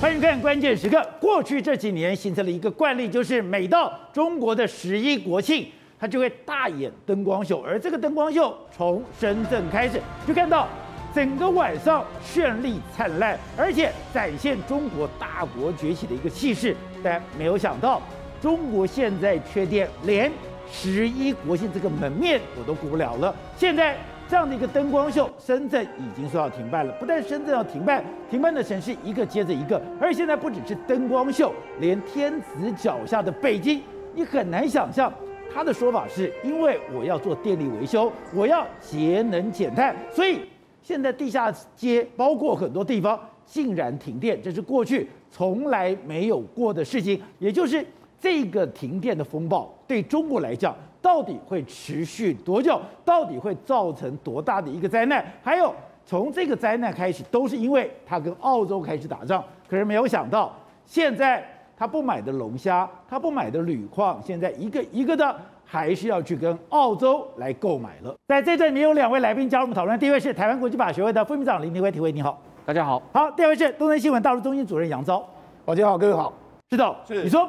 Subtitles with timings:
[0.00, 1.04] 欢迎看关键时刻。
[1.18, 5.66] 过去这几年形成了一个惯例，就是每到中国的十一国庆，
[5.98, 7.60] 它就会大演灯光秀。
[7.62, 10.68] 而这个灯光秀从深圳开始，就看到
[11.12, 16.76] 整个晚上绚丽灿烂，而且展现中国大国崛起的一个气势。
[17.02, 18.00] 但没有想到，
[18.40, 20.30] 中国现在缺电，连
[20.70, 23.34] 十一国庆这个门面我都顾不了了。
[23.56, 23.96] 现在。
[24.28, 26.92] 这样的一个灯光秀，深圳已经说要停办了。
[27.00, 29.80] 不但深圳要停办，停办的城市一个接着一个。
[29.98, 31.50] 而现在不只是灯光秀，
[31.80, 33.80] 连天子脚下的北京，
[34.14, 35.10] 你很难想象。
[35.50, 40.42] 他的说法是因为我要做电力维修，我要节能减碳，所以
[40.82, 47.18] 现在地下街包括很多地方竟然停电，这是过去从来没有过的事情。
[47.38, 47.82] 也就是
[48.20, 50.76] 这个停电的风暴对中国来讲。
[51.00, 52.80] 到底会持续多久？
[53.04, 55.24] 到底会造成多大的一个灾难？
[55.42, 55.74] 还有，
[56.04, 59.42] 从这个灾难开始，都是因为他跟澳洲开始打仗。
[59.68, 60.52] 可是没有想到，
[60.84, 68.14] 现在他不买的龙虾，他不买的铝矿，现在一个一个的还是要去跟澳洲来购买了。
[68.26, 73.00] 在这段里面有两位来宾加入我们讨论，第一位是台湾国际法学会的副秘书长林廷辉，廷辉你好，大家好。
[73.12, 75.22] 好，第二位是东森新闻大陆中心主任杨钊，
[75.64, 76.32] 大家好，各位好。
[76.70, 77.48] 是的，是你说。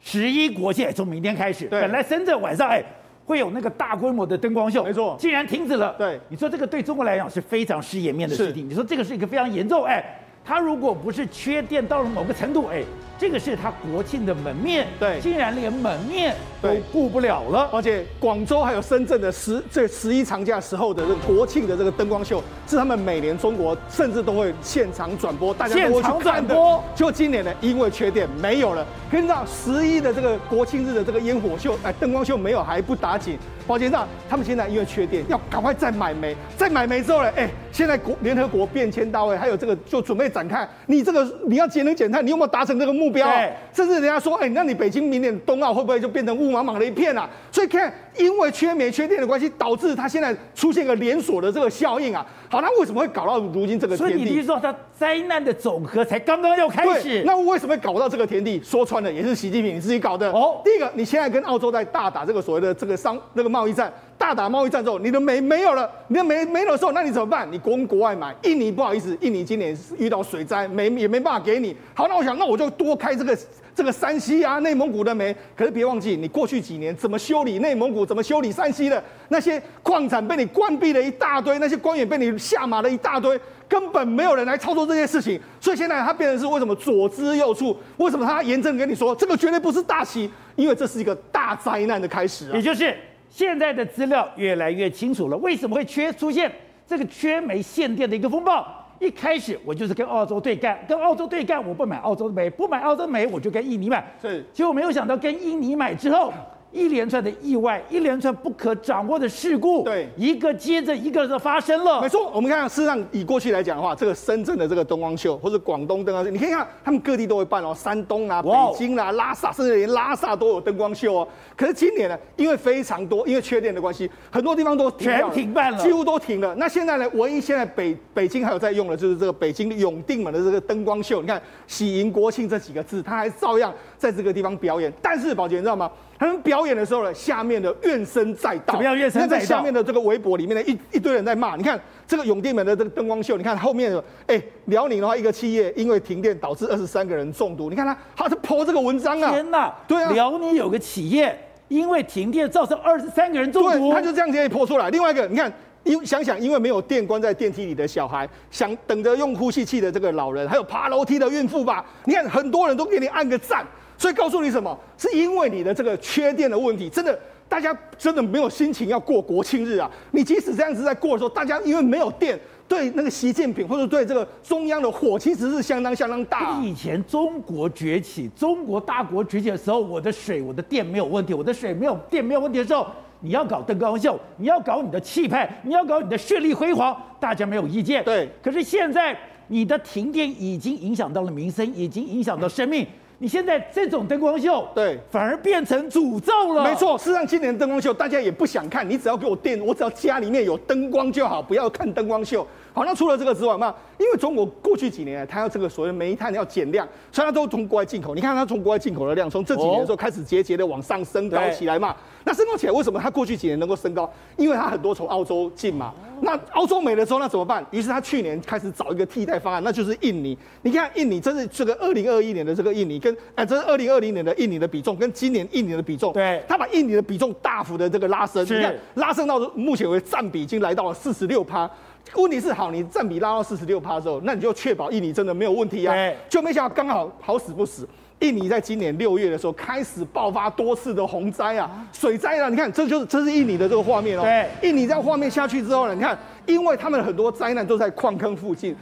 [0.00, 2.82] 十一国界从明天开始，本来深圳晚上哎
[3.24, 5.94] 会有那个大规模的灯光秀，没错，竟然停止了。
[5.98, 8.68] 对，你说这个对中国来讲是非常失颜面的事情。
[8.68, 10.04] 你说这个是一个非常严重哎。
[10.42, 12.82] 他如果不是缺电到了某个程度，哎，
[13.20, 17.68] 这个是他国庆的门面，对，竟然连门面都顾不了了。
[17.70, 26.56] 而且广州还有深圳的十这十一长假时候的这个国庆的这个灯光秀，是他们每年中国甚至都会现场转播，大家都会去看的。
[26.94, 28.86] 就今年呢，因为缺电没有了。
[29.10, 33.38] 可以知道十一的这个国庆日的这个烟火秀，哎，灯光秀没有还不打紧。
[33.66, 40.66] 宝杰长，他们现在因为缺电，要赶快再买煤，再买煤之后呢，哎，现在国联合国变迁大会，还有这个就准备展开。
[40.86, 43.26] 你这个你要节能减碳，你有没有达成这个目标？
[43.28, 47.28] 对，甚至人家说，哎，那你北京明年冬奥会不会就变成雾茫茫的一片啊？
[47.52, 52.24] 所以看，因为缺煤缺电的关系，导致它现在出现一个连锁的这个效应啊。
[52.48, 54.16] 好，那为什么会搞到如今这个田地？
[54.16, 57.22] 所以你是说，它灾难的总和才刚刚要开始？
[57.24, 58.60] 那为什么会搞到这个田地？
[58.62, 60.30] 说穿了，也是习近平你自己搞的。
[60.32, 67.50] 哦，第一个，你现在跟澳洲在大打这个所谓的这个商那个贸易战，大打贸易战之后，你的煤没有了，你的煤没有的时候，那你怎么办？
[67.50, 68.36] 你从国外买。
[68.42, 71.74] 印尼不好意思，印尼今年遇到水灾，煤也没办法给你。
[71.94, 73.34] 好，那我想，那我就多开这个。
[73.72, 85.40] 这个山西啊，内蒙古的煤，可是别忘记，你过去几年怎么修理内蒙古，怎么修理山西的那些矿产被你关闭了一大堆，那些官员被你下马了一大堆，根本没有人来操作这些事情。
[85.60, 87.74] 所以现在他变成是为什么左支右绌？
[87.96, 92.56] 为什么他严正跟你说，这个绝对不是大喜，因为这是一个大灾难的开始啊！
[92.56, 92.94] 也就是
[93.30, 96.50] 现在的资料越来越清楚了，为什么会缺出现
[96.86, 98.66] 这个缺煤限电的一个风暴？
[98.98, 104.04] 一开始我就是跟澳洲对干，跟澳洲对干，我不买澳洲的煤，不买澳洲的煤，我就跟印尼买。
[104.20, 106.32] 是，结果没有想到跟印尼买之后。
[106.72, 112.00] 一连串的意外，一连串不可掌握的事故，对，一个接着一个的发生了。
[112.00, 121.28] 没错，我们看，事实上以过去来讲的话，这个深圳的这个灯光秀，或者广东灯光秀，你可以看，他们各地都会办哦，山东啊、北京啊、拉萨，甚至连拉萨都有灯光秀哦。
[121.56, 126.54] 可是今年呢，因为非常多，因为缺电的关系，很多地方都停全停办了，几乎都停了。
[126.54, 131.20] 那现在呢，唯一现在北北京还有在用的，就是这个北京永定门的这个灯光秀。
[131.20, 134.90] 你看“喜迎国庆”这几个字，它还照样在这个地方表演。
[135.02, 135.90] 但是宝杰，你知道吗？
[136.18, 138.72] 他们表演的时候呢，下面的怨声载道。
[138.72, 139.40] 怎么样怨声载道？
[139.40, 141.56] 在下面的这个微博里面呢，一一堆人在骂。
[141.56, 143.94] 你看这个永定门的这个灯光秀，你看后面，
[144.26, 147.68] 哎，辽宁的话，一个企业因为停电导致二十三个人中毒。
[147.70, 149.30] 你看他，他是 po 这个文章啊！
[149.30, 149.74] 天哪！
[149.86, 151.38] 对啊，辽宁有个企业
[151.68, 154.90] 因为停电造成二十三个人中毒，他就这样直接 po 出来。
[154.90, 155.50] 另外一个，你看，
[155.84, 163.64] 因想想因为没有电关在电梯里的小孩，想等着用呼吸器的这个老人，还有爬楼梯的孕妇吧，你看很多人都给你按个赞。
[164.00, 164.74] 所以告诉你什么？
[164.96, 169.90] 是因为你的这个缺电的问题，真的，大家真的没有心情要过国庆日啊！
[170.12, 176.62] 你即使这样子在过的时候，大家因为没有电，对那个习近平或者对这个中央的火其实是相当相当大啊。
[176.64, 182.86] 以前中国崛起，中国大国崛起的时候，我的水、我的电没有问题，我的水没有电没有问题的时候，
[183.20, 188.02] 你要搞灯光秀，你要搞你的气派，你要搞你的绚丽辉煌，大家没有意见。
[188.02, 188.26] 对。
[188.42, 189.14] 可是现在
[189.48, 192.86] 你的停电已经影响到了民生，已经影响到生命。
[193.22, 196.64] 你现在这种灯光秀，对，反而变成诅咒了。
[196.64, 202.46] 没错，事实上今年灯光秀大家也不想看，你只要给我电，我只要家里面有灯光就好，不要看灯光秀。
[202.72, 208.14] 好，那除了这个之外，嘛，因为中国过去几年它要这个所谓的煤炭要减量，所以它都从国外进口。
[208.14, 211.94] 你看它从国外进口的量，从这几年的时候开始节节的往上升高起来嘛。
[212.22, 214.10] 那升高起来，为什么它过去几年能够升高？
[214.36, 215.92] 因为它很多从澳洲进嘛。
[216.22, 217.64] 那澳洲没了之后，那怎么办？
[217.70, 220.36] 于是他去年开始找一个替代方案，那就是印尼。
[220.60, 231.68] 你看印尼，真是这个二零二一年的这个印尼，跟哎，这是二零二零年的印尼的比重，跟今年印尼的比重，对，他把印尼的比重大幅的这个拉升，你看拉升到目前为止占比已经来到了四十六趴。
[232.14, 235.94] 问题是好，你占比拉到四十六趴之后，那你就确保印尼真的没有问题啊？
[236.28, 237.88] 就没想到刚好好死不死。
[238.20, 242.50] 印尼在今年六月的时候开始爆发多次的洪灾啊，水灾啊！
[242.50, 244.20] 你看，这就是这是印尼的这个画面哦。
[244.20, 248.76] 对，印尼这样画面下去之后呢，你看，因为他们很多灾难都在矿坑附近，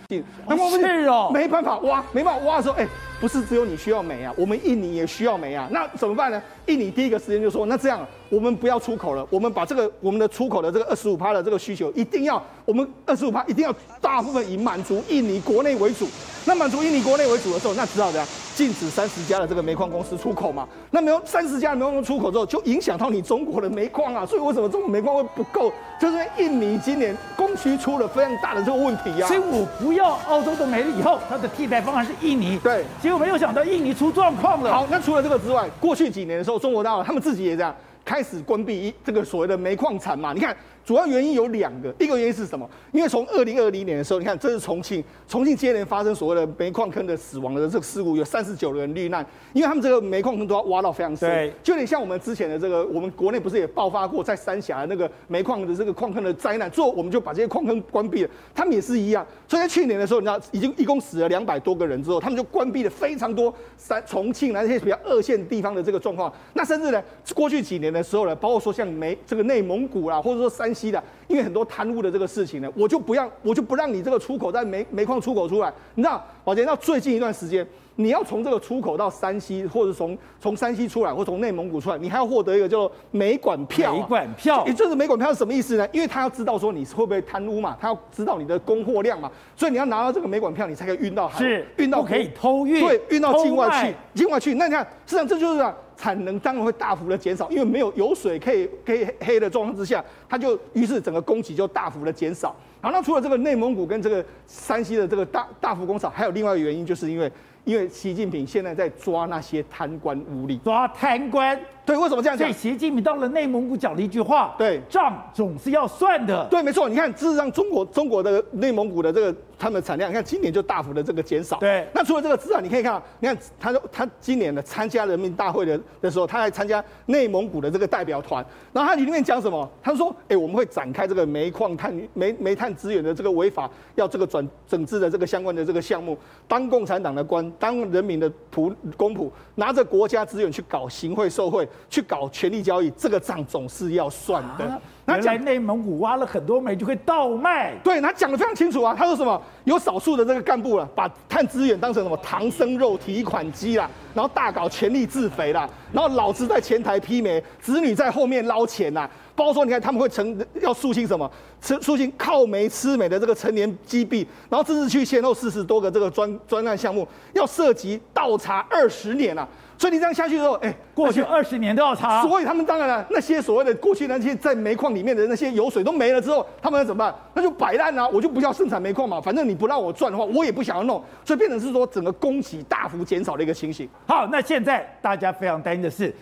[0.47, 2.87] 那么是哦，没办法挖，没办法挖的时候，哎，
[3.21, 6.43] 不是只有你需要煤啊，我们印尼也需要煤啊，那怎么办呢？
[6.67, 16.07] 印尼第一个时间就说，那这样我们不要出口了，我们把这个我们的出口的这个二十五趴的这个需求，一定要我们二十五趴一定要大部分以满足印尼国内为主。
[16.45, 18.27] 那满足印尼国内为主的时候，那知道怎样？
[18.55, 24.27] 禁止三十家的这个煤矿公司出口嘛，那没有三十家的煤矿公司出口之后，就影响到你中国的煤矿啊。
[24.27, 25.73] 所以为什么中国煤矿会不够？
[26.01, 29.27] 就是因为印尼今年供需出了非常大的这个问题啊。
[29.29, 32.59] 所以我不要澳洲的煤了以后，它的替代方案是印尼。
[32.59, 34.73] 对，结果没有想到印尼出状况了。
[34.73, 37.75] 好，那除了这个之外，过去几年的时候，中国大陆他们自己也这样
[38.05, 40.33] 开始关闭一这个所谓的煤矿产嘛。
[40.33, 40.57] 你看。
[40.89, 42.67] 主要原因有两个，第一个原因是什么？
[42.93, 67.03] 因为从二零二零年的时候，你看这是重庆，重庆接连发生所谓的煤矿坑的死亡的这个事故，有三十九人遇难，因为他们这个煤矿坑都要挖到非常深，对，就有点像我们之前的这个，我们国内不是也爆发过在三峡的那个煤矿的这个矿坑的灾难，最后我们就把这些矿坑关闭了，他们也是一样，所以在去年的时候，你知道已经一共死了两百多个人之后，他们就关闭了非常多三重庆那些比较二线地方的这个状况，那甚至呢，
[67.35, 71.03] 过去几年的时候呢，包括说像煤这个内蒙古啦，或者说山的。
[71.27, 75.73] 因为很多贪污的这个事情呢，我就不让，我就不让你这个出口在煤煤矿出口出来。
[75.95, 77.67] 你知道，宝杰，到最近一段时间，
[78.01, 83.93] 你要从这个出口到山西，或者从从山西出来，或从内蒙古出来，你还要获得一个叫做煤管票。
[83.93, 85.87] 煤管票，也就是煤管票是什么意思呢？
[85.93, 94.55] 因为他要知道说你会不会贪污嘛，他要知道你的供货量嘛，所以你要拿到这个煤管票，你才可以运到海，是运到可以偷运，对，运到境外去，境外去。
[94.55, 95.65] 那你看，实际上这就是。
[96.01, 102.55] 产能当然会大幅的减少，因为没有油水可以可以黑的状况之下，它就于是整个供给就大幅的减少。
[102.81, 107.29] 好，那除了这个内蒙古跟这个山西的这个大大幅工厂，还有另外一个原因，就是因为
[107.69, 111.61] 因为习近平现在在抓那些贪官污吏，抓贪官。
[111.89, 112.47] 对，为什么这样讲？
[112.47, 116.47] 所以习近平到了内蒙古讲了一句话：对，账总是要算的。
[116.51, 116.87] 对，没错。
[116.87, 121.57] 你看，事实上，中国中国的内蒙古的这个他们的产量，你看今年就大幅的这个减少。
[121.57, 121.89] 对。
[121.95, 129.67] 那除了这个之外，你可以看到，你看他说他今年的参加人民大会的的时候，他还参加内蒙古的这个代表团，然后他里面讲什么？
[129.83, 136.19] 他说：“哎，我们会展开这个煤矿碳煤煤炭资源的这个违法要这个转整治的这个相关的这个项目。
[136.47, 144.65] 当共产党的官，当人民的仆公仆，拿着国家资源去搞行贿受贿，去搞权力。”交易这个账总是要算的。
[144.65, 147.75] 啊、那在内蒙古挖了很多煤，就会倒卖。
[147.83, 148.95] 对，他讲的非常清楚啊。
[148.99, 149.41] 他说什么？
[149.65, 159.09] 有少数的这个干部啊，把碳资源当成什么唐僧肉提款机啦，然后大搞权力自肥啦，然后老子在前台批煤，子女在后面捞钱呐。
[159.35, 161.31] 包括说，你看他们会成要肃清什么？
[161.61, 169.47] 吃肃清靠煤吃煤的这个成年积弊，然后自治区先后四十多个这个专专案项目，要涉及倒查二十年啊。
[169.79, 172.21] 所以你这样下去之后，哎，过去二十年都要查。
[172.23, 177.15] 所以他们当然了，那些所谓的过去那些在煤矿里面的那些油水都没了之后，他们要怎么办？
[177.33, 178.09] 那就摆烂啊！
[178.09, 181.01] 我就不要生产煤矿嘛，反正你不让我赚的话，我也不想要弄。
[181.25, 183.89] 所以变成是说整个供给大幅减少的一个情形。
[184.05, 186.13] 好，那现在大家非常担心的是，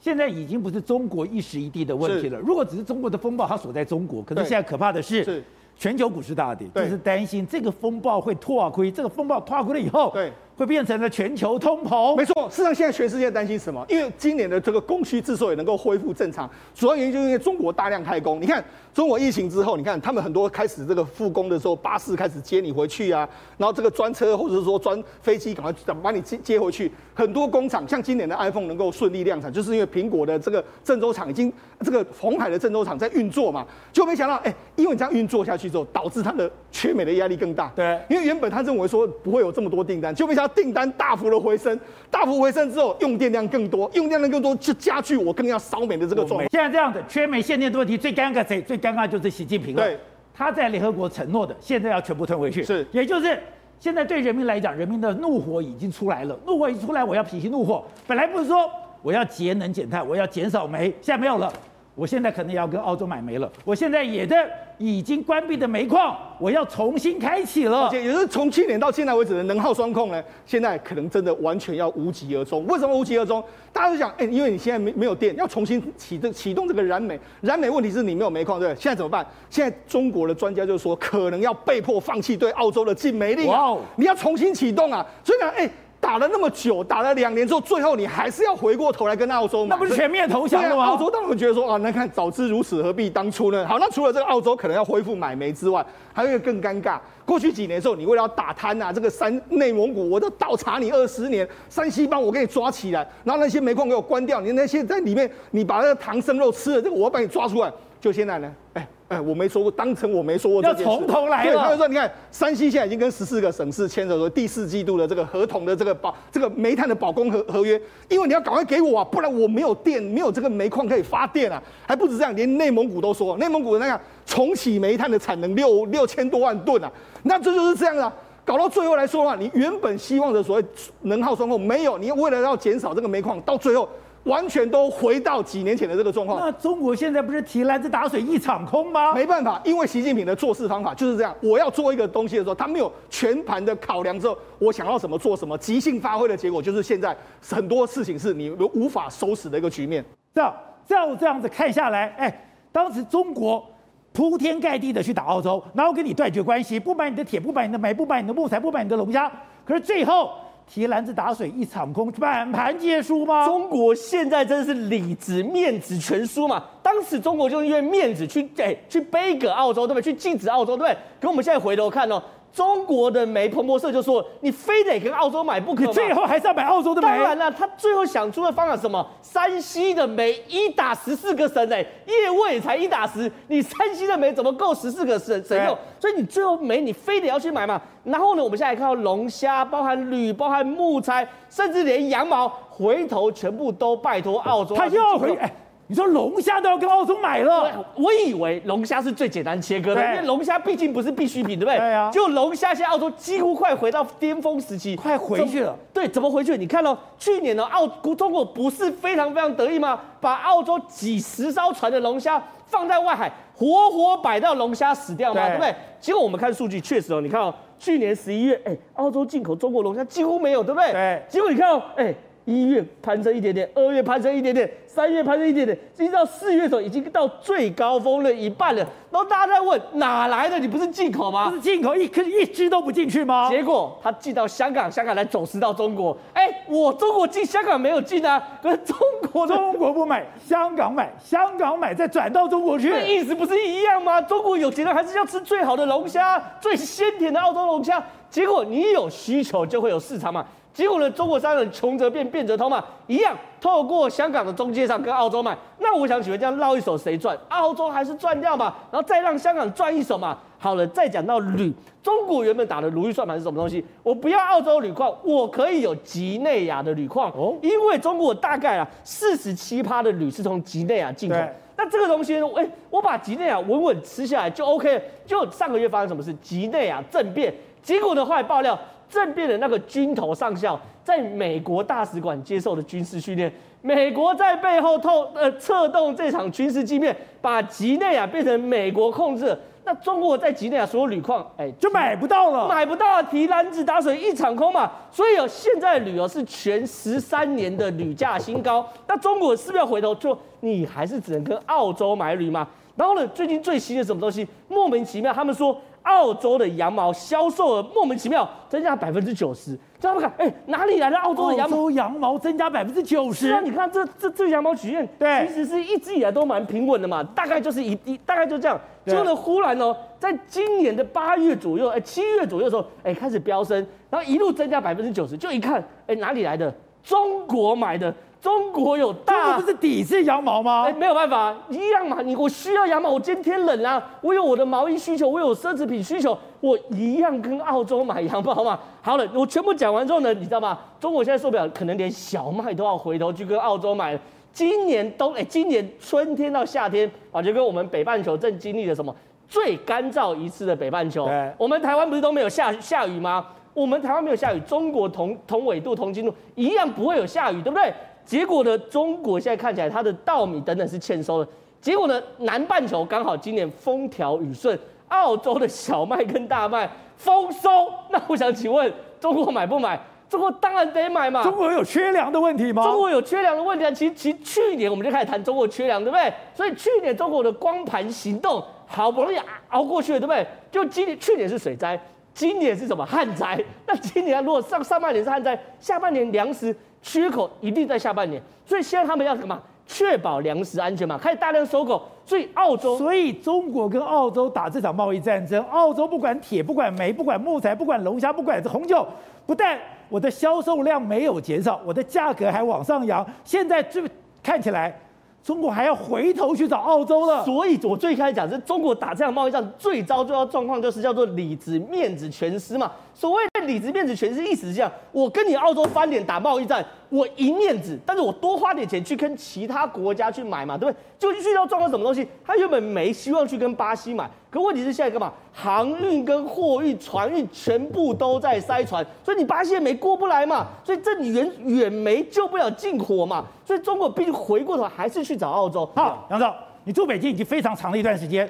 [0.00, 2.38] 现在已经不是中国一时一地的问题了。
[2.40, 5.44] 如果只是中国的风暴，它所在中国，可是现在可怕的是。
[5.76, 12.16] 全球股市大跌，就是担心这个风暴会拓亏，这个风暴拓亏了以后，对，会变成了全球通膨。
[12.16, 13.84] 没错，事实上现在全世界担心什么？
[13.88, 18.40] 因为今年的这个供需之所以能够恢复正常，主要原因就是因为中国大量开工。
[18.40, 18.64] 你看。
[18.94, 26.88] 中国疫情之后，你看他们很多开始这个复工的时候，巴士开始接你回去啊，然后这个专车或者是说专飞机赶快把你接接回去。
[27.12, 37.72] 很多工厂像今年的 iPhone 能够顺利量产，就是因为苹果的这个郑州厂已经这个红海的郑州厂在运作嘛，就没想到哎，因为你这样运作下去之后，导致它的缺美的压力更大。
[37.74, 41.78] 对，因为原本他认为说不会有这么多订单，就没想订单大幅的回升，
[42.10, 46.46] 大幅回升之后用电量更多，用电量更多就加剧我更要烧煤的这个状况。
[46.50, 48.60] 现在这样子缺煤限电的问题最尴尬谁？
[48.62, 49.82] 最尴尬就是习近平了。
[49.82, 49.98] 对，
[50.32, 52.62] 他在联合国承诺的，现在要全部吞回去。
[52.62, 53.38] 是，也就是
[53.78, 56.38] 现在对人民来讲，人民的怒火已经出来了。
[56.46, 57.84] 怒火一出来，我要平息怒火。
[58.06, 58.70] 本来不是说
[59.02, 61.52] 我要节能减碳，我要减少煤，现在没有了。
[61.94, 63.50] 我现在可能要跟澳洲买煤了。
[63.64, 67.84] 我现在也在已经关闭的煤矿，我要重新开启了。
[67.84, 72.66] 而且也是从去年到现在为止的能耗双控呢，现在可能真的完全要无疾而终。
[72.66, 73.42] 为什么无疾而终？
[73.72, 77.18] 大家都想，哎，因为你现在没没有电，要重新启这启动这个燃煤。
[77.40, 78.82] 燃煤问题是你没有煤矿，对不对？
[78.82, 79.24] 现在怎么办？
[79.48, 83.46] 现在中国的专家就说，可能要被迫放弃对澳洲的禁煤令。
[83.46, 85.06] 哇哦，你要重新启动啊！
[85.22, 85.70] 所以呢，哎。
[86.04, 90.84] 打了那么久，打了两年之后，最后你还是要回过头来跟澳洲买，那不是全面投降了吗？
[90.84, 93.64] 澳洲当然觉得说啊，那看早知如此，何必当初呢？
[93.66, 96.98] 好，那除了这个澳洲可能要恢复买煤之外，还有一个更尴尬。
[97.24, 107.72] 过去几年的时候，你为了要打贪啊，这个山内蒙古我都倒查你二十年，山西帮我给你抓起来，然后那些煤矿给我关掉，你那些在里面你把那个唐僧肉吃了，这个我要把你抓出来。
[107.98, 108.86] 就现在呢，哎。
[109.14, 110.82] 哎，我没说过，当成我没说过这件事。
[110.84, 111.52] 要从头来了。
[111.52, 121.62] 对，他就说，你看，山西现在已经跟十四个省市签了说第四季度的这个合同的这个保这个煤炭的保供合合约，因为你要赶快给我啊，不然我没有电，没有这个煤矿可以发电啊。
[121.86, 126.90] 还不止这样，连内蒙古都说，内蒙古的那个重启煤炭的产能六六千多万吨啊，
[127.22, 128.12] 那这就是这样啊，
[128.44, 130.64] 搞到最后来说的话，你原本希望的所谓
[131.02, 133.88] 能耗双控没有，你为了要减少这个煤矿，到最后。
[134.24, 136.40] 完全都回到几年前的这个状况。
[136.40, 139.14] 那中国现在不是提篮子打水一场空吗？
[139.14, 141.34] 没办法，因为习近平的做事方法就是这样。
[141.42, 150.04] 我要做一个东西的时候，他没有全盘的考量之后，我想要什么做什么，即兴发挥的结果就是现在很多事情是你无法收拾的一个局面。
[150.34, 150.54] 这样，
[150.86, 153.64] 这样这样子看下来，哎，当时中国
[154.12, 159.30] 铺天盖地的去打澳洲，然后跟你断绝关系，不买你的铁，不买你的煤，不买你的木材，不买你的龙虾，
[159.66, 160.30] 可是最后。
[160.66, 163.46] 提篮子打水一场空，满盘皆输吗？
[163.46, 166.64] 中国现在真的是里子面子全输嘛？
[166.82, 170.02] 当时中国就是因为面子去哎去杯葛澳洲，对不对？
[170.02, 170.96] 去禁止澳洲，对不对？
[171.20, 172.22] 可我们现在回头看哦。
[172.54, 177.08] 中国的煤，彭博社就说，你非得跟澳洲买不可，最后还是要买澳洲的煤。
[177.08, 179.04] 当然了，他最后想出的方法是什么？
[179.20, 185.76] 山西的煤一打十四个省哎，叶问才一打十，你山西的煤怎么够十四个省省用？
[185.98, 187.82] 所以你最后煤你非得要去买嘛。
[188.04, 194.76] 然后呢，我们现在看到龙虾，包含铝，包含木材，甚至连羊毛，回头全部都拜托澳洲。
[194.76, 195.36] 他又要回。
[195.86, 201.76] 你说龙虾都要跟澳洲买了，我以为龙虾是最简单切割的，因为龙虾毕竟不是必需品，对不对？
[201.76, 202.10] 对啊。
[202.10, 205.76] 就龙虾现在澳洲几乎快回到巅峰时期，快回去了。
[205.92, 206.56] 对，怎么回去？
[206.56, 210.00] 你看到去年的澳中国不是非常非常得意吗？
[210.22, 215.74] 把澳洲几十艘船的龙虾放在外海，活活摆到龙虾死掉嘛，对，对不对？
[216.00, 220.92] 结果我们看数据，确实哦，你看哦，去年十一月，哎，澳洲进口中国龙虾几乎没有，对不对？
[220.92, 221.22] 对。
[221.28, 222.14] 结果你看哦，哎。
[222.44, 228.86] 一月攀升一点点，二月攀升一点点，三月攀升一点点，一直到四月的时候已经到最高峰了一半了。
[229.10, 230.58] 然后大家在问哪来的？
[230.58, 231.48] 你不是进口吗？
[231.48, 233.48] 不是进口，一颗一只都不进去吗？
[233.48, 236.16] 结果他进到香港，香港来走私到中国。
[236.34, 238.96] 哎，我中国进香港没有进啊，可是中
[239.32, 244.20] 国中国不买，香港买，香港买再转到中国去，那意思不是一样吗？
[244.20, 248.04] 中国有钱人还是要吃最好的龙虾，最鲜甜的澳洲龙虾。
[248.28, 250.44] 结果你有需求就会有市场嘛。
[250.74, 255.56] 结果呢，中国商人穷则变，变则通嘛，一样透过香港的中介商跟澳洲买。
[255.78, 257.38] 那我想请问，这样绕一手谁赚？
[257.48, 258.74] 澳洲还是赚掉嘛？
[258.90, 260.36] 然后再让香港赚一手嘛？
[260.58, 263.84] 好了，再讲到铝，中国原本打的如意算盘是什么东西？
[264.02, 271.36] 我不要澳洲铝矿，我可以有几内亚的铝矿哦，因为中国大概啊四十七趴的铝是从几内亚进口。
[271.76, 275.02] 那这个东西呢，哎，我把几内亚稳稳吃下来就 OK 了。
[275.24, 276.34] 就上个月发生什么事？
[276.34, 278.76] 几内亚政变，结果呢，后来爆料。
[279.08, 289.56] 政变的那个军头上校在美国大使馆接受的军事训练，美国在背后透呃策动这场军事机变，把几内亚变成美国控制。
[289.86, 294.90] 那中国在几内亚所有铝矿，哎，就买不到了，买不到，提篮子打水一场空嘛。
[295.10, 298.88] 所以有，现在铝哦是全十三年的铝价新高。
[299.06, 302.66] 那中国是不是要回头就你还是只能跟澳洲买铝嘛？
[302.96, 304.48] 然后呢，最近最新的什么东西？
[304.68, 305.78] 莫名其妙，他们说。
[306.04, 311.76] 澳洲的羊毛销售额莫名其妙增加百分之九十，叫他们看，哎、欸，哪里来的澳洲的羊毛？
[311.76, 313.50] 澳洲羊毛增加百分之九十？
[313.50, 326.72] 那你看这这这羊毛曲线，对，其实是一直以来都蛮平稳的嘛，大概就是一一大概就这样，结果呢，忽然哦，在今年的八月左右，哎，七月左右的时候，哎，开始飙升，然后一路增加百分之九十，就一看，哎，哪里来的？
[327.02, 328.14] 中国买的。
[328.44, 330.84] 中国有大，这不是抵制羊毛吗？
[330.86, 332.20] 哎，没有办法，一样嘛。
[332.20, 338.78] 你我需要羊毛，我今天冷啊，我有我的毛衣需求，我有奢侈品需求，我一样跟澳洲买羊毛嘛。
[339.00, 340.78] 好了，我全部讲完之后呢，你知道吗？
[341.00, 344.20] 中国现在受不了，可能连小麦都要回头去跟澳洲买了。
[344.52, 349.16] 今年冬，哎，今年春天到夏天啊，就跟我们北半球正经历了什么
[349.48, 351.24] 最干燥一次的北半球。
[351.24, 353.46] 对我们台湾不是都没有下下雨吗？
[353.72, 357.90] 我们台湾没有下雨，中国同同纬度、同经度一样不会有下雨，对不对？
[358.24, 358.76] 结果呢？
[358.78, 361.50] 中国现在看起来，它的稻米等等是欠收的。
[361.80, 364.78] 结果呢，南半球刚好今年风调雨顺，
[365.08, 367.92] 澳洲的小麦跟大麦丰收。
[368.08, 368.90] 那我想请问，
[369.20, 370.00] 中国买不买？
[370.30, 371.42] 中国当然得买嘛。
[371.42, 372.82] 中国有缺粮的问题吗？
[372.82, 373.90] 中国有缺粮的问题啊。
[373.90, 376.32] 其实，其实去年我们就开始谈中国缺粮，对不对？
[376.54, 379.38] 所以去年中国的光盘行动好不容易
[379.68, 380.46] 熬过去了，对不对？
[380.72, 382.00] 就今年去年是水灾，
[382.32, 383.62] 今年是什么旱灾？
[383.86, 386.74] 那今年如果上上半年是旱灾，下半年粮食。
[387.04, 389.60] 缺口一定在下半年，所以现在他们要干嘛？
[389.86, 392.02] 确保粮食安全嘛，开始大量收购。
[392.24, 399.06] 所以澳洲，所以中国跟澳洲打这场贸易战争，澳洲不管铁，不管煤，不管木材，不管龙虾，不管红酒，
[399.44, 403.24] 不但我的销售量没有减少，我的价格还往上扬。
[403.44, 404.02] 现在这
[404.42, 404.98] 看起来。
[405.44, 412.90] 中国还要回头去找澳洲了，所以我最开始讲是中国打这场贸易战最糟最糟状况就是叫做里子面子全失嘛。
[413.12, 420.98] 所谓里子面子全是，意思是这样：我跟你澳洲翻脸打贸易战，我赢面子，但是我多花点钱去跟其他国家去买嘛，对不对？
[421.18, 422.26] 就遇到状况什么东西？
[422.44, 424.30] 他原本没希望去跟巴西买。
[424.50, 425.32] 可问题是现在干嘛？
[425.52, 430.68] 航运跟货运、船运全部都在塞船，所以你巴西也没过不来嘛。
[430.84, 433.44] 所以这远远没救不了近火嘛。
[433.64, 435.84] 所以中国必须回过头还是去找澳洲。
[435.96, 436.52] 好，杨总，
[436.84, 438.48] 你住北京已经非常长的一段时间，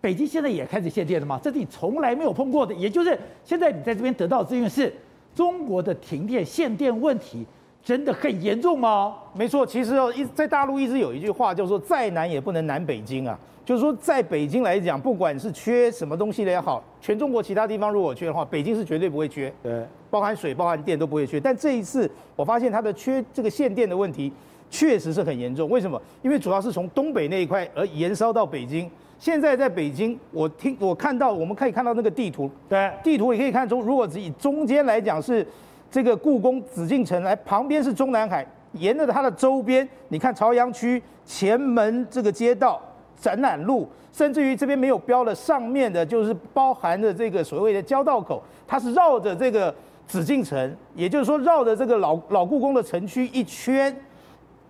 [0.00, 1.40] 北京现在也开始限电了吗？
[1.42, 4.92] 这是你从来没有碰过的，也就是现在你在这边得到的资讯是，
[5.34, 7.44] 中国的停电限电问题
[7.82, 9.16] 真的很严重吗？
[9.34, 13.38] 没错，其实哦，一在大陆一直有一句话叫做“再难也不能难北京”啊。
[13.64, 19.52] 就是说，在北京来讲，不管是缺什么东西的也好，全中国其他地方如果缺的话，北京是绝对不会缺。
[19.62, 21.38] 对，包含水、包含电都不会缺。
[21.38, 24.32] 但这一次，我发现它的缺这个限电的问题，
[24.70, 25.68] 确实是很严重。
[25.68, 26.00] 为什么？
[26.22, 28.90] 因为主要是从东北那一块而延烧到北京。
[29.18, 32.50] 现在在北京，我听我看到，我们可以看到那个地图。
[32.68, 35.46] 对，地图也可以看出，如果以中间来讲是
[35.90, 42.80] 这个故宫紫禁城，来旁边是中南海，沿着它的周边，你看朝阳区前门这个街道。
[43.20, 49.74] 展览路，甚至于这边没有标的，上面的就是包含的这个所谓的交道口，它是绕着这个
[50.06, 53.92] 紫禁城，也就是说绕着这个老老故宫的城区一圈，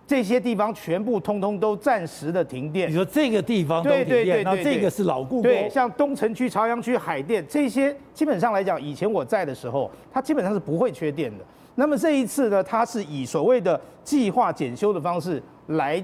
[0.09, 2.89] 这些地方全部通通都暂时的停电。
[2.89, 11.45] 你说这个地方都停电，那这个是老故宫，对，像东城区、朝阳区、海淀这些，基本上来讲，以前我在的时候，它基本上是不会缺电的。
[11.75, 16.03] 那么这一次呢，它是以所谓的计划检修的方式来。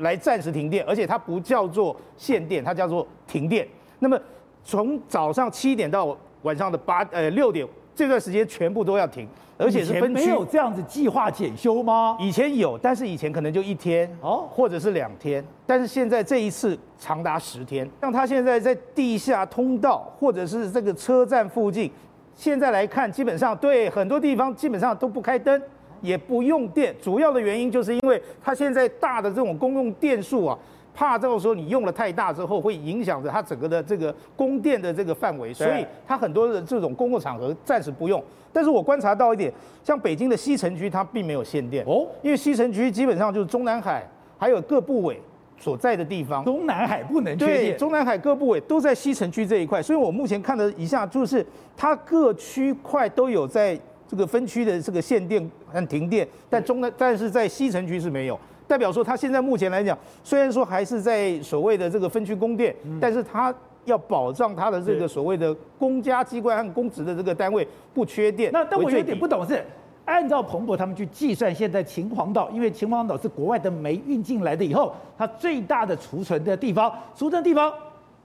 [0.00, 3.66] 来暂时停电，而且它不叫做限电，它叫做停电。
[3.98, 4.16] 那么
[4.62, 7.66] 从早上七点到晚上的八呃六点
[7.98, 10.24] 这段时间全部都要停，而且是分区。
[10.24, 12.16] 没有这样子计划检修吗？
[12.20, 17.90] 以前有，但是以前可能就一天哦，或者是两天，但是现在这一次长达十天。
[18.00, 21.90] 像他现在在地下通道或者是这个车站附近，
[22.36, 25.60] 现在来看基本上对很多地方基本上都不开灯。
[26.00, 30.56] 也不用电，主要的原因就是因为它现在大的这种公用电数啊，
[30.98, 38.20] 怕这个时候你用了太大之后会影响着它整个的这个供电的这个范围，所以它很多的这种公共场合暂时不用。
[38.52, 39.52] 但是我观察到一点，
[39.84, 44.04] 像北京的西城区它并没有限电哦，因为西城区基本上就是中南海
[44.36, 45.22] 还有各部委
[45.56, 53.78] 所在的地方，中南海不能缺电，对，中南海各部委都在西城区这一块，所以我目前看了一下就是它各区块都有在。
[54.10, 63.52] 这个分区的这个限电和停电，但中南，但是在西城区是没有，代表说他现在目前来讲，虽然说还是在所谓的这个分区供电，但是他
[63.86, 68.52] 要保障他的这个所谓的公家机关和公职的这个单位不缺电。
[68.52, 69.64] 那但我有点不懂是，
[70.04, 77.72] 按照彭博他们去计算，现在秦皇岛，因为秦皇岛是国外的煤运进来的以后，它最大的储存的地方，储存地方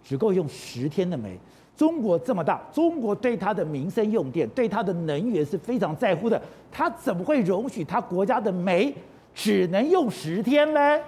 [0.04, 1.40] 只够用十天的煤。
[1.76, 6.40] 中国这么大，中国对它的民生用电、对它的能源是非常在乎的，
[6.72, 8.94] 它怎么会容许它国家的煤
[9.34, 11.02] 只能用十天嘞？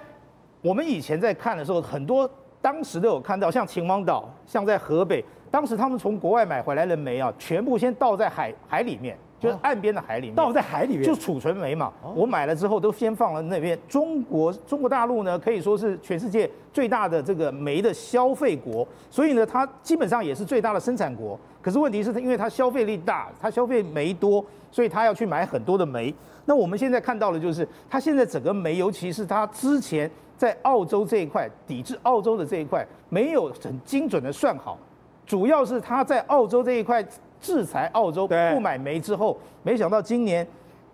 [0.62, 2.28] 我们以前在看的时候，很多
[2.60, 9.16] 当时都有看到，像秦皇岛，像在河北，当时他们从国外买回来的煤啊，全部先倒在海海里面。
[9.38, 11.92] 就是岸边的海里面，倒在海里面，就储存煤嘛。
[12.14, 13.78] 我买了之后都先放了那边。
[13.86, 21.38] 中国中国大陆呢，可以说是全世界最大的这个煤的消费国，所以呢，它基本上也是最大的生产国。
[21.66, 26.14] 可是问题是，因为它消费力大，它消费煤多，所以它要去买很多的煤。
[26.44, 34.78] 那我们现在看到的就是，它现在整个煤，尤其是它之前在澳洲这一块抵制澳洲的这一块，没有很精准的算好，
[35.26, 37.04] 主要是它在澳洲这一块。
[37.38, 40.44] 制裁澳洲不买煤之后，没想到今年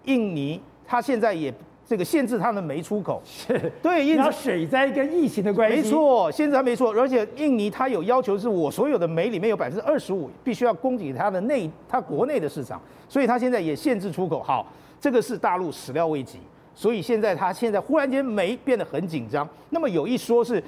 [0.06, 1.54] 印尼它现在也
[1.92, 3.20] 这个限制它的煤出口。
[3.22, 5.76] 是，对，因为水灾跟疫情的关系。
[5.76, 14.42] 没错，限制它没错，而且印尼它有要求，是我所有的煤里面有百分之二十五必须要供给它的内它国内的市场，所以它现在也限制出口。
[14.42, 14.66] 好，
[14.98, 16.38] 这个是大陆始料未及，
[16.74, 19.46] 所以现在它现在忽然间煤变得很紧张。
[19.68, 20.64] 那么有一说是，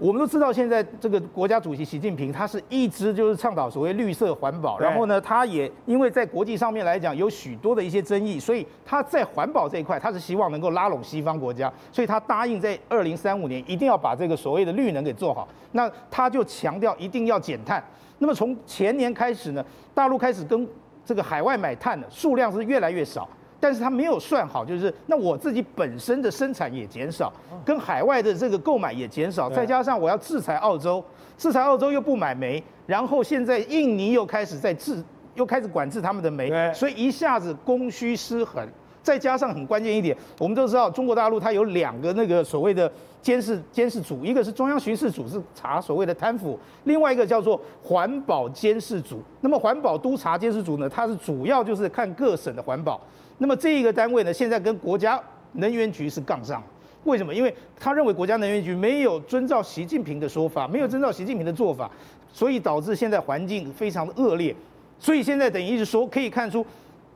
[0.00, 15.46] 我们都知道，现在这个国家主席习近平，他是一直就是倡导所谓绿色环保，然后呢，他也因为在国际上面来讲有许多的一些争议，所以他在环保这一块，他是希望能够拉拢西方国家，所以他答应在二零三五年一定要把这个所谓的绿能给做好。
[15.72, 17.84] 那他就强调一定要减碳。
[18.20, 20.66] 那么从前年开始呢，大陆开始跟
[21.04, 23.28] 这个海外买碳的数量是越来越少。
[23.60, 27.30] 但是他没有算好，就是那我自己本身的生产也减少，
[27.62, 31.04] 跟海外的这个购买也减少，再加上我要制裁澳洲，
[31.36, 38.66] 制裁澳洲又不买煤，然后现在印尼又开始在制，又开始管制他们的煤，所以一下子供需失衡，
[39.02, 49.22] 再加上很关键一点，我们都知道中国大陆它有两个那个所谓的监视监视组，一个是中央巡视组是查所谓的贪腐，另外一个叫做环保监视组。
[49.42, 52.98] 那么环保督察监视组呢，它是主要就是看各省的环保。
[53.42, 55.18] 那么这一个单位呢，现在跟国家
[55.52, 56.62] 能源局是杠上，
[57.04, 57.34] 为什么？
[57.34, 61.90] 因为他认为国家能源局没有遵照习近平的说法，没有遵照习近平的做法，
[62.30, 64.54] 所以导致现在环境非常的恶劣。
[64.98, 66.64] 所以现在等于是说，可以看出，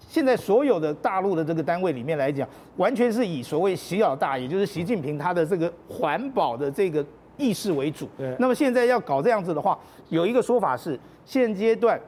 [0.01, 7.05] 现在所有的大陆的这个单位里面来讲，完全是以所谓习老大，也就是习近平他的这个环保的这个
[7.37, 8.09] 意识为主。
[8.17, 8.35] 对。
[8.39, 12.01] 那么现在要搞这样子的话，有一个说法是，现阶段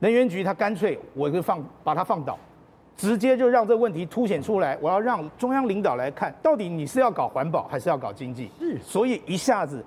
[0.00, 2.38] 能源局他干脆我就放把它放倒。
[2.96, 8.50] 直接就让这个问题凸显出来，我要让中央领导来看，到底你是要搞环保还是要搞经济？
[8.58, 9.84] 是，所以一下子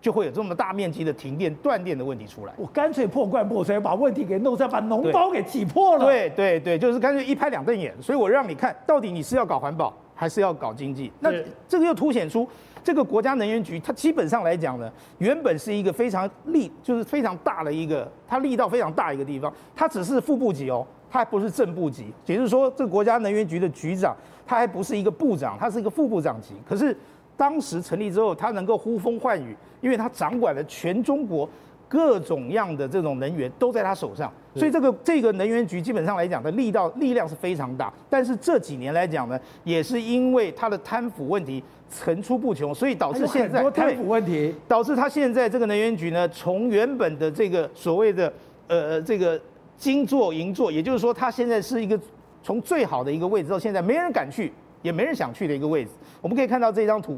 [0.00, 2.52] 就会有这么大面积的停电、断电的问题出来。
[2.56, 6.04] 我干脆破罐破摔，把问题给弄出来，把脓包给挤破了。
[6.06, 7.94] 对对对，就是干脆一拍两瞪眼。
[8.00, 11.12] 所以我让你看到底你是要搞环保还是要搞经济？
[11.20, 11.30] 那
[11.68, 12.48] 这个又凸显出
[12.82, 20.86] 这个国家能源局，它基本上来讲呢，原本是一个非常力，就是非常大的一个，它力道非常大一个地方，它只是副部级哦。
[21.10, 24.14] 他还不是正部级，也就是说，这个国家能源局的局长，
[24.46, 26.54] 他还不是一个部长，他是一个副部长级。
[26.68, 26.94] 可是
[27.36, 31.48] 当时成立之后，他能够呼风唤雨，因为他掌管了全中国
[31.88, 37.90] 各种样的这种能源都在他手上，所以这个这个能源局基本上来讲的力道力量是非常大。
[38.10, 48.30] 但是这几年来讲呢，也是因为他的贪腐问题层出不穷，所以导致现在贪腐问题导致他现在这个能源局呢，从原本的这个所谓的
[48.66, 49.40] 呃这个。
[49.78, 51.98] 金座银座，也就是说，它现在是一个
[52.42, 55.92] 从最好的一个位置到现在没人敢去，也没人想去的一个位置。
[56.20, 57.16] 我们可以看到这张图，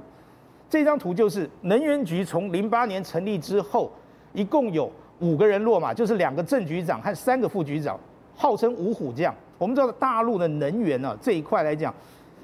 [0.69, 3.91] 这张图就是能源局从零八年成立之后，
[4.35, 7.99] 一共有五个人落马，就是两个正局长和三个副局长，
[8.37, 9.35] 号称五虎将。
[9.57, 11.95] 我们知道大陆的能源呢、这一块来讲，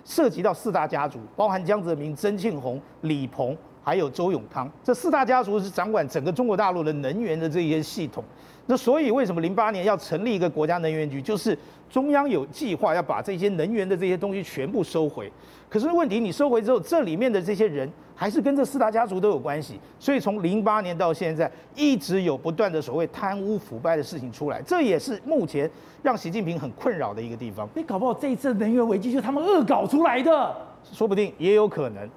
[0.05, 8.25] 涉及到四大家族，包含江泽民、曾庆红、李鹏，还有周永康，这四大家族是掌管整个中国大陆的能源的这些系统。
[8.67, 11.23] 那所以为什么零八年要成立一个国家能源局？
[11.23, 11.57] 就是
[11.89, 15.31] 中央有计划要把这些能源的这些东西全部收回。
[15.69, 19.79] 可是问题你收回之后，这里面的这些人还是跟这四大家族都有关系。
[20.01, 25.71] 所以从零八年到现在，一直有不断的所谓贪污腐败的事情出来，这也是目前
[26.03, 27.69] 让习近平很困扰的一个地方。
[27.73, 32.11] 你搞不好这一次能源危机就是他们恶搞出来的，说不定也有可能。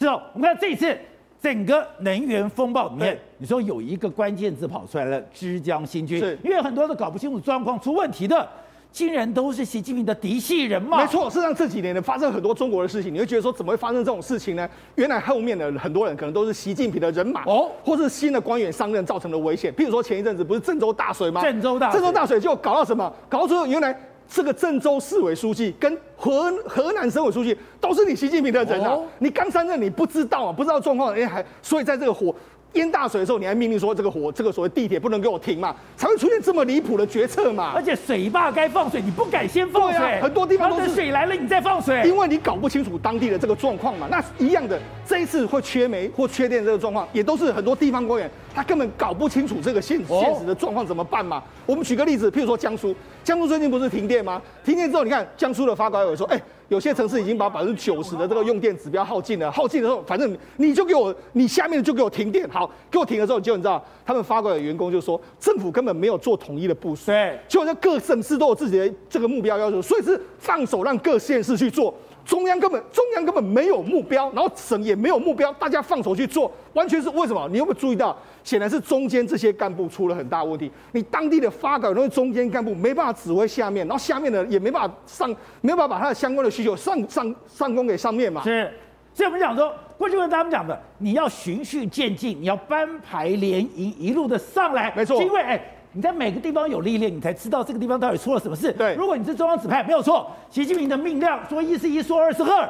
[0.00, 0.98] 是哦，我们看这一次。
[1.42, 8.48] 整个能源风暴里面，你说有一个关键字跑出来了，枝江新军，是因为很多都搞不清楚状况、出问题的，
[8.92, 10.98] 竟然都是习近平的嫡系人嘛。
[10.98, 14.68] 没错，事实上这几年呢，发生很多中国的事情，你会觉得说怎么会发生这种事情呢？
[14.94, 19.72] 原来后面的很多人可能都是习近平的人马哦，或是新的官员上任造成的危险。
[19.72, 21.42] 譬如说前一阵子不是郑州大水吗？
[21.42, 23.12] 郑州大水，郑州大水就搞到什么？
[23.28, 23.98] 搞到最后原来。
[24.30, 28.98] 这个郑州市委书记跟河河南省委书记都是你习近平的人啊！
[29.18, 32.34] 你刚上任你不知道啊，不知道状况，哎还所以在这个火
[32.72, 37.72] 淹大水的时候，你还命令说这个火这个所谓地铁不能给我停嘛，才会出现这么离谱的决策嘛！
[37.74, 44.08] 而且水坝该放水，你不敢先放水，很多地方都是水来了你再放水，因为你搞不清楚当地的这个状况嘛。
[44.10, 51.42] 那一样的，这一次会缺煤或缺电这个状况，也都是很多地方官员他根本搞不清楚这个现现实的状况怎么办嘛。
[51.66, 52.94] 我们举个例子，譬如说江苏。
[53.24, 54.42] 江苏最近不是停电吗？
[54.64, 59.50] 停电之后，你看江苏的发改委说，哎、欸，有些城市已经把百分之九十的这个用电指标耗尽了。
[59.50, 62.48] 耗尽的时候，反正你就给我，你下面就给我停电。
[62.50, 71.94] 好，给我停了之后，结果你知道，他们发改委员工就说，政府根本没有做统一的部署，对，就好像各省市都有自己的这个目标要求，所以是放手让各县市去做。
[72.24, 77.48] 中央根本中央根本没有目标，然后省也没有目标，大家放手去做，完全是为什么？
[77.50, 78.16] 你有没有注意到？
[78.44, 80.70] 显然是中间这些干部出了很大问题。
[80.92, 85.28] 你当地的发改委那中间干部没办法指挥下面，然后下面的也没办法上，
[85.60, 88.42] 没办法把他的相关的需求上上上供给上面嘛。
[88.42, 88.72] 是，
[89.14, 94.92] 所以我们讲说，过去跟他们讲的，你要循序渐进，你要班排联营，一路的上来。
[94.96, 95.60] 没错，因为哎。
[95.94, 98.72] 你在每个地方有历练，你才知道这个地方到底出了什么事。
[98.72, 100.30] 对，如果你是中央指派，没有错。
[100.50, 102.66] 习近平的命令说一是一，说二是二，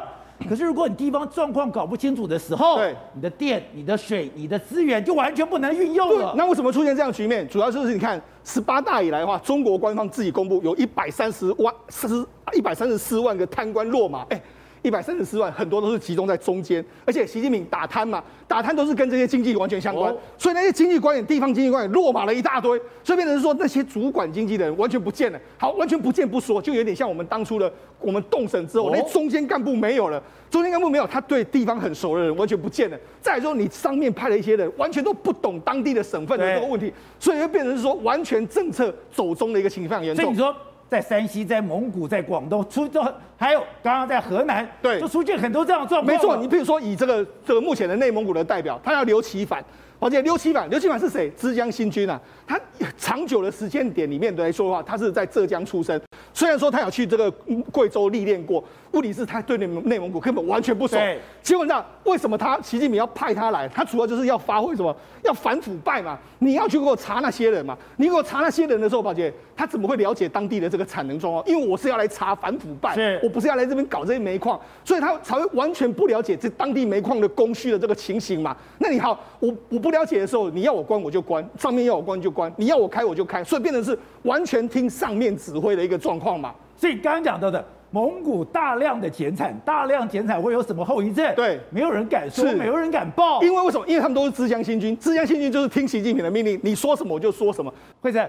[0.49, 6.35] 可是如果你地方状况搞不清楚的时候，对，你的电、你的水、你的资源就完全不能运用了。
[6.37, 7.49] 那为什么出现这样的局面？
[7.49, 14.43] 主要就是你看十八大以来的话，中国官方自己公布有一百三十万、四一百三十四万个贪官落马，哎、欸。
[14.83, 25.41] 一百三十四万，很多都是集中在中间，而且习近平打贪嘛，打贪都是跟这些经济完全相关，所以那些经济官员、地方经济官员落马了一大堆，所以变成是说那些主管经济的人完全不见了。
[25.57, 32.99] 好，完全不见不说，就有点像我们当初的我们动审之后，那中间干部没有了，中间干部没有，他对地方很熟的人完全不见了。
[33.21, 40.25] 再来说，你上面派了一些人，完全都不懂当地的省份的这个问题，所以就变成是说完全政策走中的一个情况严重。
[40.25, 40.55] 所以你说。
[40.93, 43.03] 在山西、在蒙古、在广东出这，
[43.35, 46.15] 还有刚刚在河南，对，就出现很多这样的状况。
[46.15, 49.65] 没错，你比如说以这个这个目前的内蒙古的代表，他叫刘奇凡，
[49.99, 51.31] 而且刘奇凡，刘奇凡是谁？
[51.31, 52.61] 浙江新军啊，他
[52.99, 55.99] 长久的时间点里面来说的话，他是在浙江出生，
[56.35, 57.31] 虽然说他有去这个
[57.71, 58.63] 贵州历练过。
[58.93, 60.97] 问题是他对内蒙内蒙古根本完全不熟。
[61.43, 63.69] 基本上，为什么他习近平要派他来？
[63.69, 64.95] 他主要就是要发挥什么？
[65.23, 66.19] 要反腐败嘛？
[66.39, 67.77] 你要去给我查那些人嘛？
[67.97, 71.45] 你给我查那些人的时候，宝姐他怎么会了解当地的这个产能状况？
[71.47, 78.57] 因为我是要来查反腐败，我不是要来这边搞这些煤矿，所以他才会完全不了解这当地煤矿的供需的这个情形嘛。
[78.79, 86.55] 那你好，我我不了解的时候，你要我关我就关，上面要我关就关，你要我开我就开，所以变成是完全听上面指挥的一个状况嘛。
[86.77, 87.65] 所以刚刚讲到的。
[87.93, 91.35] 蒙古大量的减产，大量减产会有什么后遗症？
[91.35, 93.43] 对，没有人敢说，没有人敢报。
[93.43, 93.87] 因为为什么？
[93.87, 97.73] 因为他们都是枝江新军，枝江新军就是听习近平的命令，你说什么我就说什么。
[98.01, 98.29] 惠珊，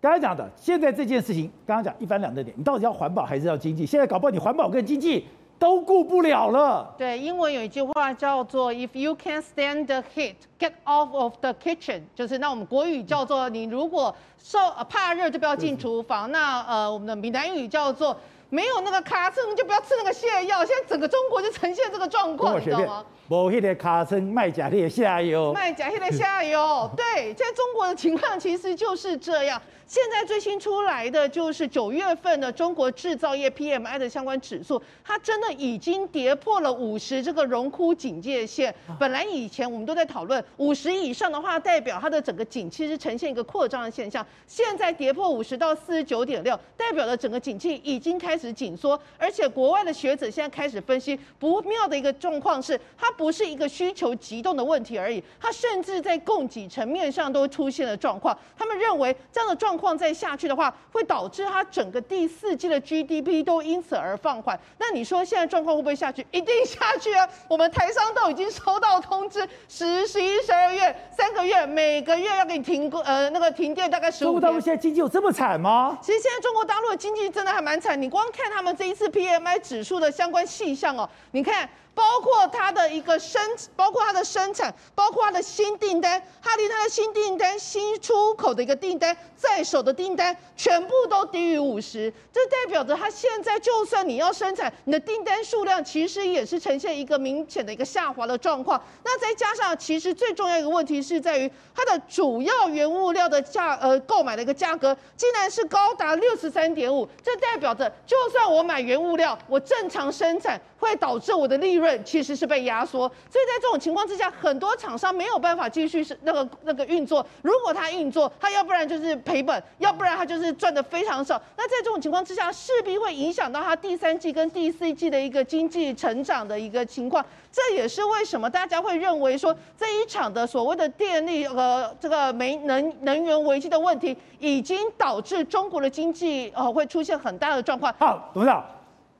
[0.00, 3.86] 刚才讲的，现在这件事情，刚刚讲一翻两瞪眼，你到底要环保还是要经济？
[3.86, 5.24] 现在搞不好你环保跟经济
[5.60, 6.92] 都顾不了了。
[6.98, 14.58] 对，英文有一句话叫做 “If you can't stand the heat, get off of the kitchen”，就是那我们国语叫做“你如果受
[14.88, 16.32] 怕热就不要进厨房”。
[16.32, 18.16] 那呃，我们的闽南语叫做。
[18.50, 20.64] 没有那个卡称，就不要吃那个泻药。
[20.64, 23.04] 现在整个中国就呈现这个状况，你知道吗？
[23.28, 26.88] 无迄个卡称卖假的下药，卖假的下药。
[26.96, 29.60] 对，现在中国的情况其实就是这样。
[29.88, 38.74] 现在最新出来的就是九月份的中国制造业 PMI 的相关指数，它真的已经跌破了五十这个荣枯警戒线。
[39.00, 44.24] 本来以前我们都在讨论五十以上的话，代表它的整个景气是呈现一个扩张的现象。
[44.46, 49.00] 现在跌破五十到四十九点六，代表了整个景气已经开始紧缩。
[49.16, 58.38] 而且国外的学者现在开始分析，不妙的一个状况是，它不是一个需求急动的问题而已，它甚至在供给层面上都出现了状况。
[58.54, 59.96] 他们认为这样的状况。
[59.96, 64.58] 再下去的话，会导致它整个第四季的 GDP 都因此而放缓。
[64.78, 66.26] 那你说现在状况会不会下去？
[66.30, 67.26] 一定下去啊！
[67.48, 74.32] 我们台商都已经收到通知，十、十一、十二月三个月，每个月要给你停工，呃，那个停电大概十五天。
[74.32, 75.96] 中国大陆现在经济有这么惨吗？
[76.02, 78.00] 其实现在中国大陆的经济真的还蛮惨。
[78.00, 81.68] 你光看他们这一次 PMI 指数的相关细项哦，你看。
[81.98, 83.42] 包括它的一个生，
[83.74, 92.08] 包括它的生产，包括它的新订单，它离它的新订单、新出口的一个订单、在手的订单，全部都低于五十。
[92.32, 98.80] 这代表着它现在就算你要生产，你的订单数量其实也是呈现一个明显的一个下滑的状况。
[99.02, 107.08] 那再加上，其实最重要一个问题是在于它的主要原物料的价，呃，购买的一个价格竟然是高达六十三点五。
[107.24, 111.88] 这代表着，就算我买原物料，我正常生产，会导致我的利润。
[112.04, 117.24] 其实是被压缩，所以在这种情况之下，很多厂商没有办法继续是那个那个运作。
[117.42, 121.40] 如果他运作，他要不然就是赔本，要不然他就是赚的非常少。
[121.56, 127.24] 那在这种情况之下，势必会影响到他第三季跟第四季的一个经济成长的一个情况。
[127.50, 137.92] 这也是为什么大家会认为说，这一场的所谓的电力和这个煤能能源危机的问题，已经导致中国的经济呃会出现很大的状况。
[137.98, 138.64] 好，董事长，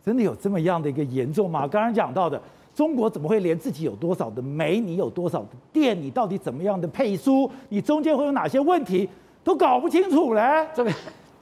[0.05, 1.67] 真的有这么样的一个严重吗？
[1.67, 2.41] 刚刚讲到的。
[2.75, 9.09] 中国怎么会连自己有多少的煤，你有多少的电，你到底怎么样的配输，你中间会有哪些问题，
[9.43, 10.65] 都搞不清楚嘞？
[10.73, 10.93] 这个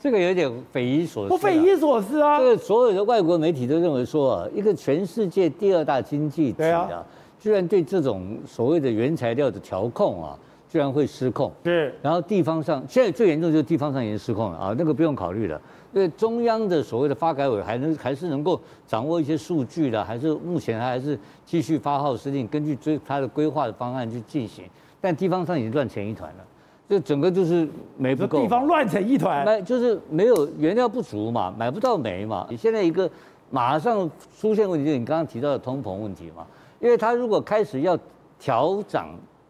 [0.01, 1.29] 这个有点匪夷所思。
[1.29, 2.38] 不匪夷所思啊！
[2.38, 7.05] 这个所有的外国媒体都认为说啊，一个全世界第二大经济体啊，
[7.38, 10.38] 居然对这种所谓的原材料的调控啊，
[10.71, 11.53] 居然会失控。
[11.62, 11.92] 对。
[12.01, 15.61] 然后地方上现在最严重就是地方上已经失控了啊，那个不用考虑了。
[15.97, 24.67] 对中央的所谓的发改委还能还是能够掌握一些数据的，还是目前还是继续发号施令，根据追他的规划的方案去进行。
[25.01, 26.45] 但地方上已经乱成一团了，
[26.87, 32.47] 就整个就是煤不够，地方乱成一团，买就是没有原料不足嘛，买不到煤嘛。
[32.51, 33.11] 你现在一个
[33.49, 36.47] 马上出现问题，就是你刚刚提到的通膨问题嘛，
[36.79, 37.99] 因为他如果开始要
[38.39, 39.09] 调涨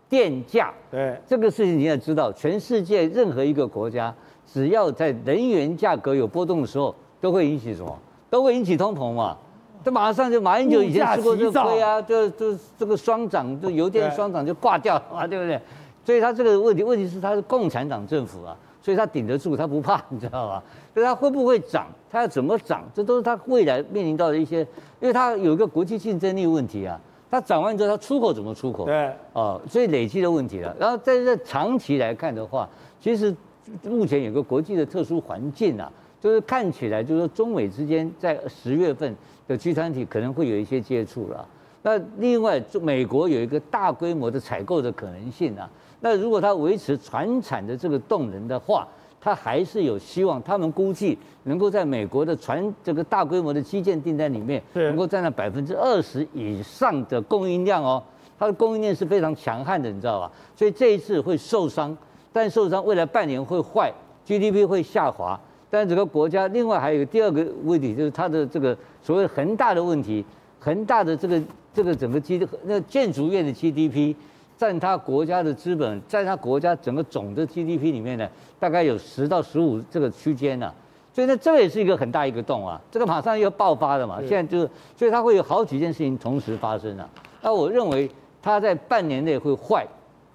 [0.08, 4.14] 电价，对这个事情你也知道，全世界任何一个国家。
[4.46, 7.98] 只要在能源价格有波动的时候，都会引起什么？
[8.30, 9.36] 都会引起通膨嘛。
[9.84, 15.60] 他马上就马英九以前吃过这个亏啊，就就这个双涨，就油电双涨就挂掉了嘛，对不对？
[16.04, 20.62] 所以他这个问题，问题是他是共产党政府啊，所以他顶得住，他不怕，你知道吧？
[20.92, 24.60] 所以他会不会涨，他要怎么涨，这都是他未来面临到的一些，
[25.00, 27.00] 因为他有一个国际竞争力问题啊。
[27.28, 28.84] 他涨完之后，他出口怎么出口？
[28.84, 30.74] 对，哦，所以累积的问题了。
[30.78, 32.68] 然后在这长期来看的话，
[33.00, 33.34] 其实
[33.82, 39.14] 目前有个国际的特殊环境啊，就是看起来就是说中美之间在十月份
[39.48, 41.46] 的集团体可能会有一些接触了。
[41.82, 45.70] 那另外，美国有一个大规模的采购的可能性啊。
[46.00, 48.86] 那如果它维持船产的这个动能的话，
[49.20, 50.42] 它还是有希望。
[50.42, 58.02] 他们估计能够在美国的船这个大规模的基建订单里面，能够占到百分之二十以上的供应量哦。
[58.38, 60.30] 它的供应链是非常强悍的，你知道吧？
[60.56, 61.96] 所以这一次会受伤，
[62.36, 63.90] 但受伤未来半年会坏
[64.26, 65.40] ，GDP 会下滑。
[65.70, 70.22] 但整个国家另外还有一个第二个问题，就是它的这个所谓恒大的问题，
[70.60, 74.14] 恒大的这个这个整个基那建筑业的 GDP。
[74.58, 78.26] 占它国家的资本，在它国家整个总的 GDP 里面呢，
[78.58, 80.72] 大概有十到十五这个区间呢，
[81.12, 87.06] 所以呢，这个也是一个很大一个洞啊，这个马上要爆发了嘛，现在就是，所以它会有好几件事情同时发生啊。
[87.42, 89.86] 那我认为它在半年内会坏，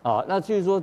[0.03, 0.79] 啊，那至于说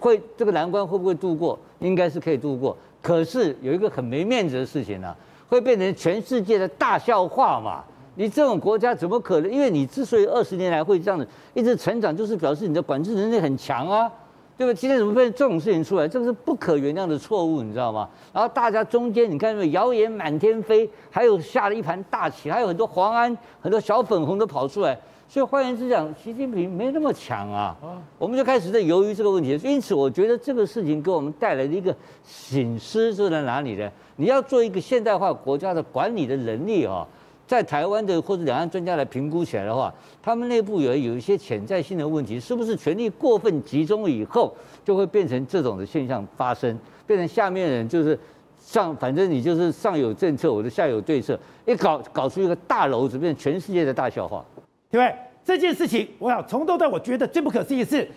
[0.00, 2.76] 会这个难关会不会度过，应该是可以度过。
[3.00, 5.14] 可是有一个很没面子的事情呢，
[5.48, 7.82] 会变成全世界的大笑话嘛。
[8.14, 9.50] 你这种国家怎么可能？
[9.50, 14.12] 因为你之所以二十年来会这样子一直成长，就是表示你的管制能力很强啊，
[14.58, 14.78] 对吧？
[14.78, 16.06] 今天怎么会这种事情出来？
[16.06, 18.06] 这个是不可原谅的错误，你知道吗？
[18.32, 24.98] 然后大家中间你看，谣言满天飞，还有下了一盘大棋，还有很多黄安、很多小粉红都跑出来。
[25.32, 27.74] 所以换言之讲，习近平没那么强啊。
[28.18, 29.58] 我们就开始在犹豫这个问题。
[29.64, 33.90] 因此，我觉得这个事情给我们带来的一个醒思是在哪里呢？
[34.16, 37.08] 你要做一个现代化国家的管理的能力啊。
[37.46, 39.90] 在台湾的或者两岸专家来评估起来的话，
[40.22, 48.18] 他们内部有有一些潜在性的问题，是不是权力过分集中以后，就会变成这种的现象发生，变成下面人就是
[48.60, 54.44] 上，反正你就是上有政策，我的下有对策，一搞搞出一个大篓子，变成全世界的大笑话，
[54.92, 55.14] 对不对？
[55.42, 58.08] 这件事情，我想从头到尾，我觉得最不可思议的是，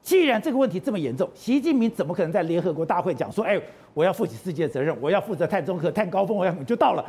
[0.00, 3.60] 既然这个问题这么严重，习近平怎么可能在联合国大会讲说，哎，
[3.92, 7.04] 我要负起世界责任，我要负责碳中和、碳高峰，我要就到了。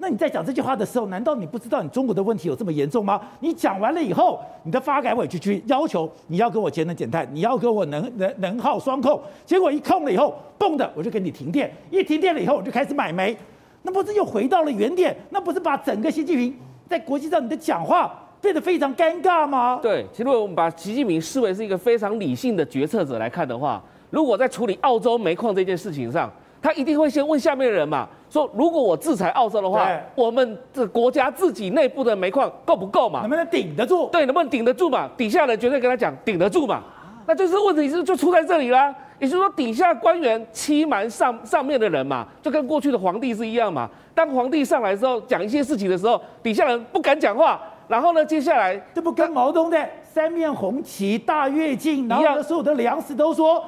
[0.00, 3.20] 那你在讲这句话的时候，难道你不知道你中国的问题有这么严重吗？
[3.40, 13.36] 你讲完了以后，你的发改委就去要求你要给我节能减碳，你要给我能能能耗双控，结果一控了以后，嘣的我就给你停电，一停电了以后我就开始买煤，
[13.82, 15.16] 那不是又回到了原点？
[15.30, 16.54] 那不是把整个习近平
[16.88, 19.80] 在国际上你的讲话变得非常尴尬吗？
[19.82, 26.30] 对，其实如果我们把习近平视为是一个非常理性的决策者来看的话，如果在处理澳洲煤矿这件事情上，
[26.62, 28.08] 他一定会先问下面的人嘛。
[28.30, 33.20] 说如果我制裁澳洲的话，我们这国家自己内部的煤矿够不够嘛？
[33.20, 34.08] 能不能顶得住？
[34.10, 35.08] 对，能不能顶得住嘛？
[35.16, 36.82] 底下人绝对跟他讲顶得住嘛？
[37.26, 38.94] 那就是问题是就出在这里啦。
[39.18, 43.90] 也就是说，底下官员欺瞒上上面的人嘛，就跟过去的皇帝是一样嘛。
[44.14, 47.60] 当皇帝上来之后讲一些事情的时候，底下人不敢讲话。
[47.88, 53.64] 然后呢，接下来这不跟毛泽东的三面红旗、大跃进，然后所有的粮食都说。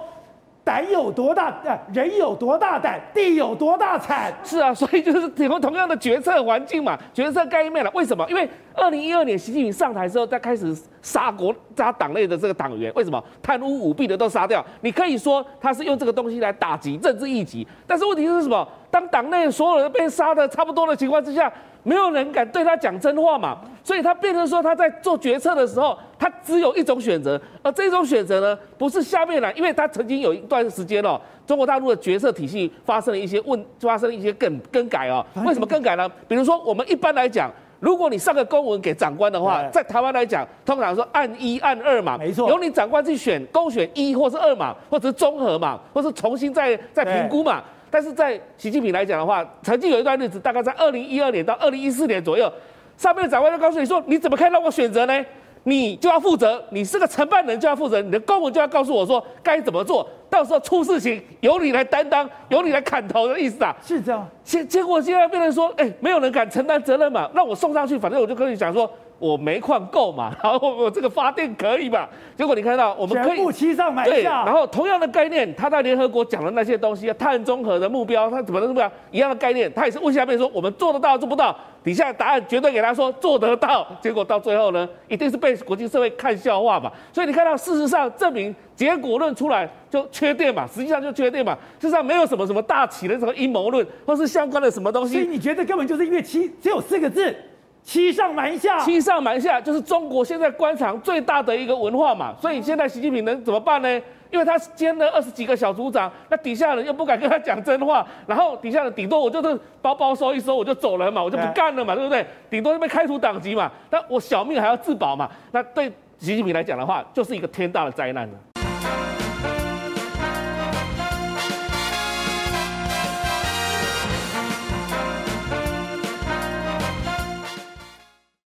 [0.62, 1.52] 胆有多大，
[1.92, 4.30] 人有多大胆，地有多大产。
[4.44, 7.90] 是啊，所以就是提供同样的决策环境嘛，决策概念了。
[7.94, 8.24] 为什么？
[8.28, 8.48] 因为
[8.80, 12.90] 二零一二年习近平上台之后，他开始杀国杀党内的这个党员。
[12.94, 13.22] 为什么？
[13.42, 14.64] 贪污舞弊的都杀掉。
[14.80, 18.66] 你可以说他是用这个东西来打击政治异己，但是问题是什么？
[18.90, 21.52] 当党内所有人被杀的差不多的情况之下。
[21.82, 35.24] 没有人敢对他讲真话嘛，所以他变成说他在做决策的时候，他只有一种选择，而这种选择呢，不是下面来，因为他曾经有一段时间哦，中国大陆的决策体系发生了一些问，发生了一些更更改哦。
[35.46, 36.06] 为什么更改呢？
[36.28, 47.62] 比如说我们一般来讲，如果你上个公文给长官的话，在台湾来讲，通常说按一按二嘛，没错，由你长官去选，勾选一或是二嘛，或者是综合嘛，或是重新再再评估嘛。
[47.90, 52.52] 但是在习近平来讲的话，曾经有一段日子，大概在二零一二年到二零一四年左右，
[52.96, 55.24] 上面的长官就告诉你说，你怎么可以让我选择呢？
[55.64, 63.77] 你就要负责，你是个承办人就要负责，你的公文就要告诉我说该怎么做，到时候出事情由你来担当，由你来砍头的意思啊。
[63.85, 64.27] 是这样。
[64.42, 68.90] 结结果现在变成说，哎，没有人敢承担责任嘛，那我送上去，反正我就跟你讲说。
[69.20, 72.09] 我煤矿够嘛， 然后我这个发电可以嘛？
[72.37, 74.11] 结果你看到我们可以七上买下。
[74.11, 81.54] 对，然后同样的概念，他在联合国讲的那些东西，碳中和的目标，他怎么能目标一样的概念，他也是问下面说我们做得到做不到？
[81.83, 83.87] 底下的答案绝对给他说做得到。
[84.02, 86.90] 结果到最后呢，一定是被国际社会看笑话嘛。
[87.12, 95.14] 所以你看到事实上证明结果论出来就缺电嘛，实际上就缺电嘛，事实上没有什么什么大起的什么阴谋论或是相关的什么东西。
[95.14, 97.35] 所以你觉得根本就是因为七只有四个字。
[97.83, 102.35] 欺上瞒下，欺上瞒下就是中国现在官场最大的一个文化嘛。
[102.40, 104.02] 所以现在习近平能怎么办呢？
[104.31, 112.24] 因为他兼了二十几个小组长，那底下人又不敢跟他讲真话，然后底下人顶多我就是包包收一收我就走了嘛，我就不干了嘛，对不对？
[112.48, 113.68] 顶多就被开除党籍嘛。
[113.90, 115.28] 那我小命还要自保嘛。
[115.50, 118.35] 那对习近平来讲的话，就是一个天大的灾难了。